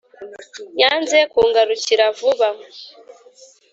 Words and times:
yanze 0.81 1.17
kungarukira 1.31 2.05
vuba 2.19 2.47